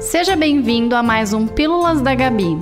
[0.00, 2.56] Seja bem-vindo a mais um Pílulas da Gabi.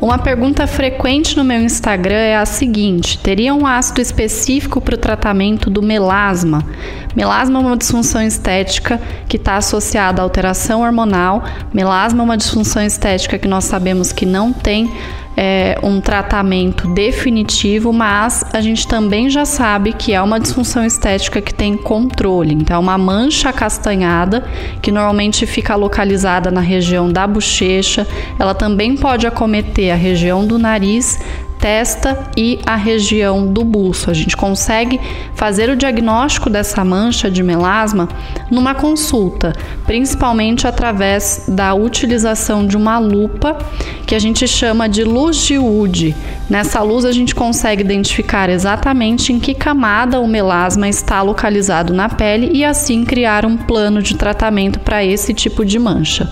[0.00, 4.98] Uma pergunta frequente no meu Instagram é a seguinte: teria um ácido específico para o
[4.98, 6.64] tratamento do melasma?
[7.14, 11.44] Melasma é uma disfunção estética que está associada à alteração hormonal.
[11.74, 14.90] Melasma é uma disfunção estética que nós sabemos que não tem
[15.40, 21.40] é, um tratamento definitivo, mas a gente também já sabe que é uma disfunção estética
[21.40, 22.52] que tem controle.
[22.52, 24.44] Então, é uma mancha castanhada
[24.82, 28.04] que normalmente fica localizada na região da bochecha.
[28.36, 31.20] Ela também pode acometer a região do nariz
[31.60, 34.10] testa e a região do buço.
[34.10, 35.00] A gente consegue
[35.34, 38.08] fazer o diagnóstico dessa mancha de melasma
[38.50, 39.52] numa consulta,
[39.86, 43.58] principalmente através da utilização de uma lupa
[44.06, 46.14] que a gente chama de luz de Wood.
[46.48, 52.08] Nessa luz a gente consegue identificar exatamente em que camada o melasma está localizado na
[52.08, 56.30] pele e assim criar um plano de tratamento para esse tipo de mancha.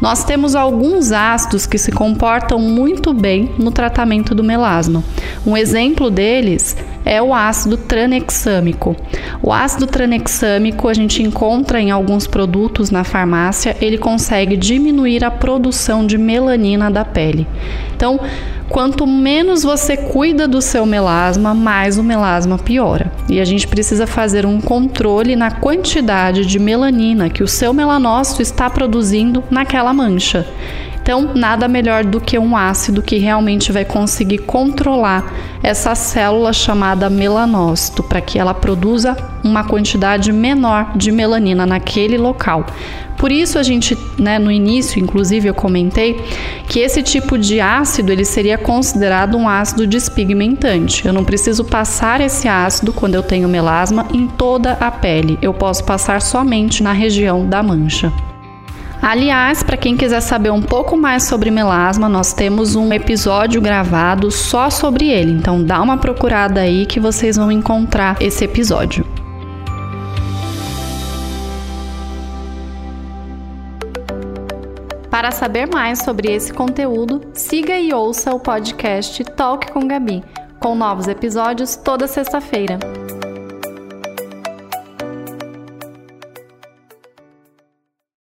[0.00, 5.02] Nós temos alguns ácidos que se comportam muito bem no tratamento do melasma.
[5.46, 8.96] Um exemplo deles é o ácido tranexâmico.
[9.40, 15.30] O ácido tranexâmico a gente encontra em alguns produtos na farmácia, ele consegue diminuir a
[15.30, 17.46] produção de melanina da pele.
[17.94, 18.20] Então,
[18.68, 23.12] Quanto menos você cuida do seu melasma, mais o melasma piora.
[23.28, 28.42] E a gente precisa fazer um controle na quantidade de melanina que o seu melanócito
[28.42, 30.46] está produzindo naquela mancha.
[31.06, 37.08] Então, nada melhor do que um ácido que realmente vai conseguir controlar essa célula chamada
[37.08, 42.66] melanócito, para que ela produza uma quantidade menor de melanina naquele local.
[43.16, 46.20] Por isso a gente, né, no início, inclusive eu comentei
[46.68, 51.06] que esse tipo de ácido ele seria considerado um ácido despigmentante.
[51.06, 55.38] Eu não preciso passar esse ácido quando eu tenho melasma em toda a pele.
[55.40, 58.12] Eu posso passar somente na região da mancha.
[59.00, 64.30] Aliás, para quem quiser saber um pouco mais sobre melasma, nós temos um episódio gravado
[64.30, 65.32] só sobre ele.
[65.32, 69.06] Então dá uma procurada aí que vocês vão encontrar esse episódio.
[75.10, 80.22] Para saber mais sobre esse conteúdo, siga e ouça o podcast Talk com Gabi,
[80.60, 83.05] com novos episódios toda sexta-feira.